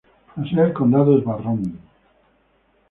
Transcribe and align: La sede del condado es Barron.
La 0.35 0.43
sede 0.49 0.61
del 0.63 0.73
condado 0.73 1.15
es 1.15 1.23
Barron. 1.23 1.79